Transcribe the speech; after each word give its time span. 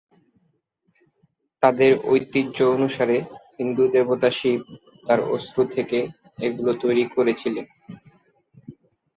তাদের 1.63 1.91
ঐতিহ্য 2.05 2.57
অনুসারে, 2.75 3.17
হিন্দু 3.59 3.83
দেবতা 3.87 4.29
শিব 4.31 4.59
তাঁর 5.05 5.19
অশ্রু 5.33 5.63
থেকে 5.75 5.99
এগুলি 6.39 6.73
তৈরি 6.83 7.03
করেছিলেন। 7.15 7.65